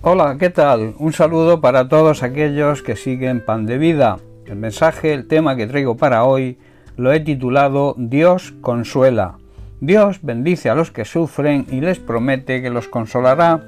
[0.00, 0.94] Hola, ¿qué tal?
[0.98, 4.18] Un saludo para todos aquellos que siguen Pan de Vida.
[4.46, 6.56] El mensaje, el tema que traigo para hoy,
[6.96, 9.38] lo he titulado Dios consuela.
[9.80, 13.64] Dios bendice a los que sufren y les promete que los consolará.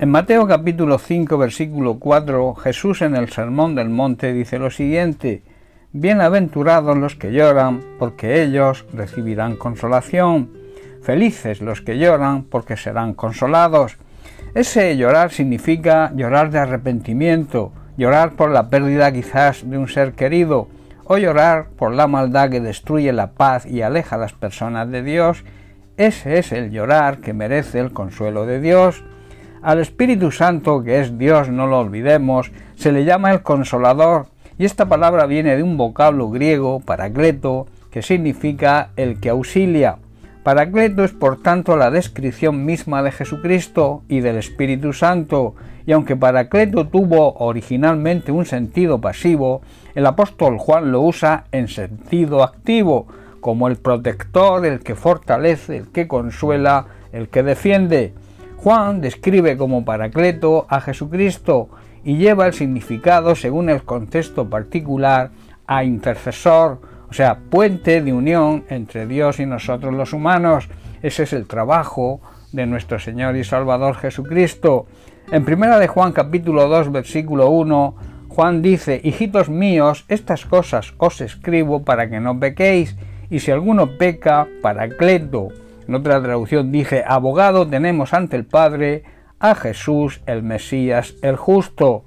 [0.00, 5.44] En Mateo capítulo 5 versículo 4 Jesús en el Sermón del Monte dice lo siguiente,
[5.92, 10.50] Bienaventurados los que lloran, porque ellos recibirán consolación.
[11.02, 13.96] Felices los que lloran, porque serán consolados.
[14.54, 20.68] Ese llorar significa llorar de arrepentimiento, llorar por la pérdida quizás de un ser querido,
[21.04, 25.02] o llorar por la maldad que destruye la paz y aleja a las personas de
[25.02, 25.44] Dios.
[25.96, 29.04] Ese es el llorar que merece el consuelo de Dios.
[29.62, 34.26] Al Espíritu Santo, que es Dios, no lo olvidemos, se le llama el consolador,
[34.58, 39.98] y esta palabra viene de un vocablo griego, paracleto, que significa el que auxilia.
[40.42, 45.54] Paracleto es por tanto la descripción misma de Jesucristo y del Espíritu Santo,
[45.86, 49.62] y aunque Paracleto tuvo originalmente un sentido pasivo,
[49.94, 53.06] el apóstol Juan lo usa en sentido activo,
[53.40, 58.12] como el protector, el que fortalece, el que consuela, el que defiende.
[58.56, 61.68] Juan describe como Paracleto a Jesucristo
[62.02, 65.30] y lleva el significado según el contexto particular
[65.68, 66.80] a intercesor,
[67.12, 70.70] o sea, puente de unión entre Dios y nosotros los humanos.
[71.02, 72.22] Ese es el trabajo
[72.52, 74.86] de nuestro Señor y Salvador Jesucristo.
[75.30, 77.96] En primera de Juan capítulo 2 versículo 1,
[78.28, 82.96] Juan dice, Hijitos míos, estas cosas os escribo para que no pequéis,
[83.28, 85.48] y si alguno peca, paracleto.
[85.86, 89.02] En otra traducción dice, abogado tenemos ante el Padre,
[89.38, 92.04] a Jesús el Mesías el justo.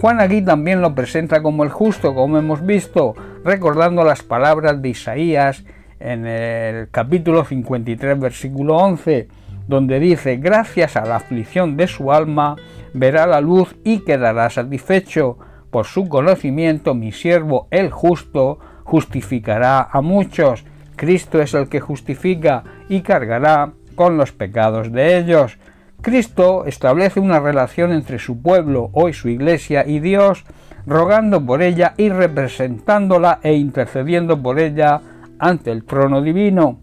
[0.00, 3.14] Juan aquí también lo presenta como el justo, como hemos visto,
[3.46, 5.64] recordando las palabras de Isaías
[6.00, 9.28] en el capítulo 53, versículo 11,
[9.68, 12.56] donde dice, gracias a la aflicción de su alma,
[12.92, 15.38] verá la luz y quedará satisfecho.
[15.70, 20.64] Por su conocimiento, mi siervo, el justo, justificará a muchos.
[20.96, 25.56] Cristo es el que justifica y cargará con los pecados de ellos.
[26.02, 30.44] Cristo establece una relación entre su pueblo, hoy su iglesia, y Dios,
[30.86, 35.00] rogando por ella y representándola e intercediendo por ella
[35.38, 36.80] ante el trono divino.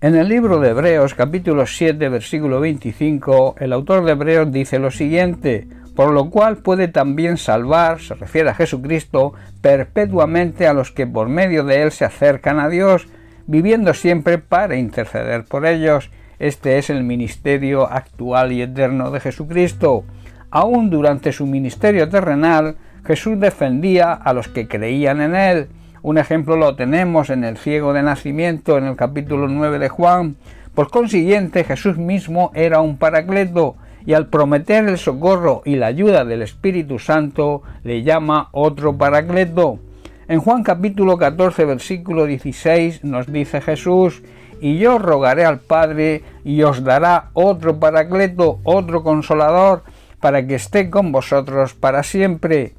[0.00, 4.90] En el libro de Hebreos capítulo 7 versículo 25 el autor de Hebreos dice lo
[4.90, 11.06] siguiente, por lo cual puede también salvar, se refiere a Jesucristo, perpetuamente a los que
[11.06, 13.06] por medio de él se acercan a Dios,
[13.46, 20.04] viviendo siempre para interceder por ellos este es el ministerio actual y eterno de Jesucristo.
[20.50, 22.76] Aún durante su ministerio terrenal,
[23.06, 25.68] Jesús defendía a los que creían en él.
[26.02, 30.36] Un ejemplo lo tenemos en el ciego de nacimiento en el capítulo 9 de Juan.
[30.74, 33.76] Por consiguiente, Jesús mismo era un paracleto
[34.06, 39.78] y al prometer el socorro y la ayuda del Espíritu Santo le llama otro paracleto.
[40.26, 44.22] En Juan capítulo 14 versículo 16 nos dice Jesús,
[44.60, 49.82] y yo rogaré al Padre y os dará otro paracleto, otro consolador,
[50.20, 52.72] para que esté con vosotros para siempre.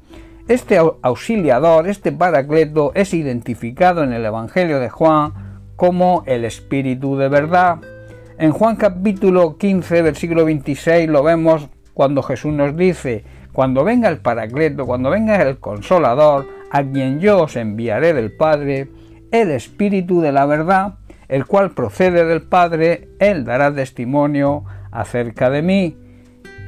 [0.48, 5.32] Este auxiliador, este paracleto, es identificado en el Evangelio de Juan
[5.74, 7.78] como el Espíritu de verdad.
[8.38, 14.18] En Juan capítulo 15, versículo 26 lo vemos cuando Jesús nos dice, cuando venga el
[14.18, 18.88] paracleto, cuando venga el consolador, a quien yo os enviaré del Padre,
[19.32, 20.94] el Espíritu de la verdad,
[21.26, 24.62] el cual procede del Padre, Él dará testimonio
[24.92, 25.96] acerca de mí.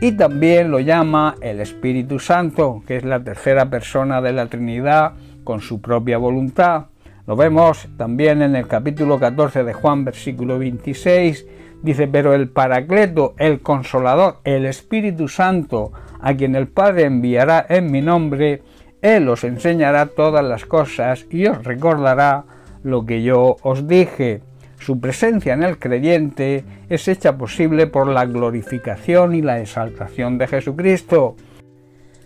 [0.01, 5.15] Y también lo llama el Espíritu Santo, que es la tercera persona de la Trinidad
[5.43, 6.87] con su propia voluntad.
[7.27, 11.47] Lo vemos también en el capítulo 14 de Juan, versículo 26.
[11.83, 17.91] Dice, pero el Paracleto, el Consolador, el Espíritu Santo, a quien el Padre enviará en
[17.91, 18.63] mi nombre,
[19.03, 22.45] Él os enseñará todas las cosas y os recordará
[22.85, 24.43] lo que yo os dije.
[24.89, 30.47] Su presencia en el creyente es hecha posible por la glorificación y la exaltación de
[30.47, 31.37] Jesucristo.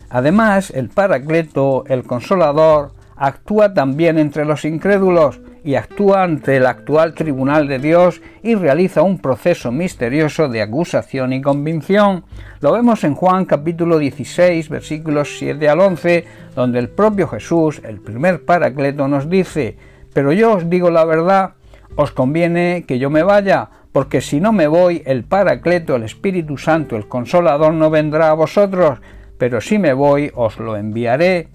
[0.08, 7.14] Además, el Paracleto, el Consolador, actúa también entre los incrédulos y actúa ante el actual
[7.14, 12.22] tribunal de Dios y realiza un proceso misterioso de acusación y convicción.
[12.60, 16.24] Lo vemos en Juan capítulo 16 versículos 7 al 11,
[16.54, 19.76] donde el propio Jesús, el primer Paracleto, nos dice,
[20.14, 21.54] pero yo os digo la verdad,
[21.96, 26.56] os conviene que yo me vaya, porque si no me voy, el Paracleto, el Espíritu
[26.56, 29.00] Santo, el Consolador no vendrá a vosotros,
[29.38, 31.48] pero si me voy, os lo enviaré.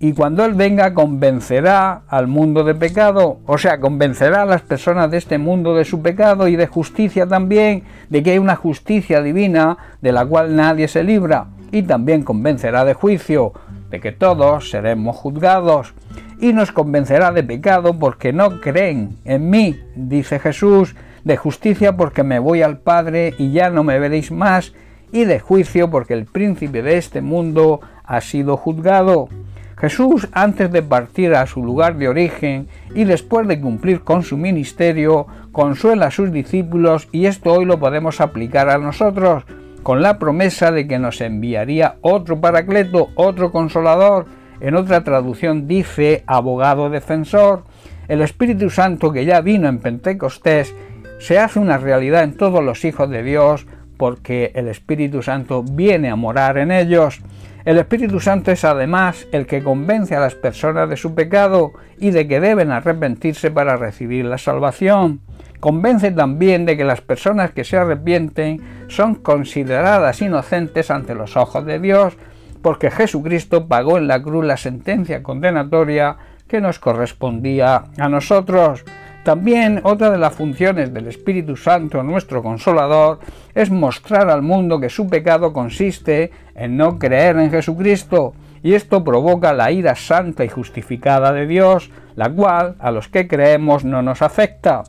[0.00, 5.10] y cuando Él venga convencerá al mundo de pecado, o sea, convencerá a las personas
[5.10, 9.20] de este mundo de su pecado y de justicia también, de que hay una justicia
[9.22, 13.52] divina de la cual nadie se libra, y también convencerá de juicio,
[13.90, 15.94] de que todos seremos juzgados,
[16.40, 20.94] y nos convencerá de pecado porque no creen en mí, dice Jesús,
[21.24, 24.72] de justicia porque me voy al Padre y ya no me veréis más,
[25.12, 29.28] y de juicio porque el príncipe de este mundo ha sido juzgado.
[29.76, 34.36] Jesús, antes de partir a su lugar de origen y después de cumplir con su
[34.36, 39.44] ministerio, consuela a sus discípulos y esto hoy lo podemos aplicar a nosotros,
[39.84, 44.26] con la promesa de que nos enviaría otro paracleto, otro consolador.
[44.60, 47.64] En otra traducción dice abogado defensor.
[48.08, 50.74] El Espíritu Santo que ya vino en Pentecostés
[51.18, 53.66] se hace una realidad en todos los hijos de Dios
[53.96, 57.20] porque el Espíritu Santo viene a morar en ellos.
[57.64, 62.10] El Espíritu Santo es además el que convence a las personas de su pecado y
[62.10, 65.20] de que deben arrepentirse para recibir la salvación.
[65.60, 71.66] Convence también de que las personas que se arrepienten son consideradas inocentes ante los ojos
[71.66, 72.16] de Dios,
[72.62, 76.16] porque Jesucristo pagó en la cruz la sentencia condenatoria
[76.46, 78.84] que nos correspondía a nosotros.
[79.22, 83.18] También otra de las funciones del Espíritu Santo, nuestro consolador,
[83.54, 88.32] es mostrar al mundo que su pecado consiste en no creer en Jesucristo,
[88.62, 93.28] y esto provoca la ira santa y justificada de Dios, la cual a los que
[93.28, 94.82] creemos no nos afecta.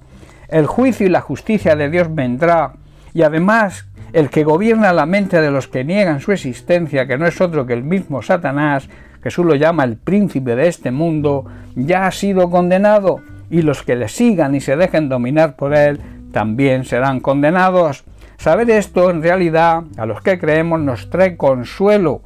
[0.48, 2.74] El juicio y la justicia de Dios vendrá,
[3.14, 7.28] y además el que gobierna la mente de los que niegan su existencia, que no
[7.28, 8.90] es otro que el mismo Satanás,
[9.22, 11.46] Jesús lo llama el príncipe de este mundo,
[11.76, 16.00] ya ha sido condenado y los que le sigan y se dejen dominar por él
[16.32, 18.04] también serán condenados.
[18.38, 22.22] Saber esto en realidad a los que creemos nos trae consuelo,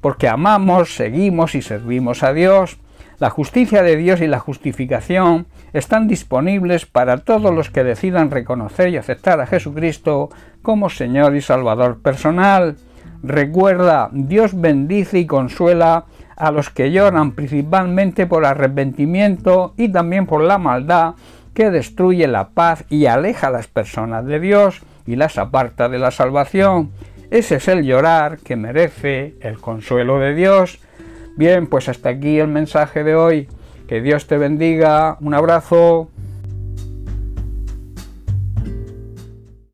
[0.00, 2.78] porque amamos, seguimos y servimos a Dios.
[3.18, 8.90] La justicia de Dios y la justificación están disponibles para todos los que decidan reconocer
[8.90, 10.30] y aceptar a Jesucristo
[10.66, 12.74] como Señor y Salvador personal.
[13.22, 20.42] Recuerda, Dios bendice y consuela a los que lloran principalmente por arrepentimiento y también por
[20.42, 21.14] la maldad
[21.54, 26.00] que destruye la paz y aleja a las personas de Dios y las aparta de
[26.00, 26.90] la salvación.
[27.30, 30.80] Ese es el llorar que merece el consuelo de Dios.
[31.36, 33.48] Bien, pues hasta aquí el mensaje de hoy.
[33.86, 35.16] Que Dios te bendiga.
[35.20, 36.10] Un abrazo.